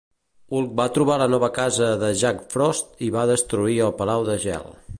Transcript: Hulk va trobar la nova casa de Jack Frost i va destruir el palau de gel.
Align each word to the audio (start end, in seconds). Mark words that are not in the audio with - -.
Hulk 0.59 0.71
va 0.79 0.87
trobar 0.93 1.17
la 1.23 1.27
nova 1.33 1.49
casa 1.57 1.89
de 2.05 2.09
Jack 2.23 2.41
Frost 2.55 3.05
i 3.09 3.11
va 3.17 3.27
destruir 3.33 3.77
el 3.89 3.93
palau 4.01 4.27
de 4.31 4.39
gel. 4.47 4.67